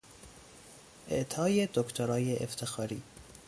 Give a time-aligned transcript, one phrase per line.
[1.09, 3.03] اعطای دکترای افتخاری